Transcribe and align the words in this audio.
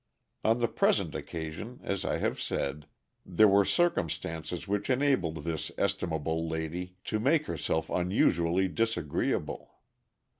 On 0.43 0.57
the 0.57 0.67
present 0.67 1.13
occasion, 1.13 1.79
as 1.83 2.03
I 2.05 2.17
have 2.17 2.41
said, 2.41 2.87
there 3.23 3.47
were 3.47 3.63
circumstances 3.63 4.67
which 4.67 4.89
enabled 4.89 5.43
this 5.43 5.69
estimable 5.77 6.49
lady 6.49 6.95
to 7.03 7.19
make 7.19 7.45
herself 7.45 7.87
unusually 7.91 8.67
disagreeable. 8.67 9.75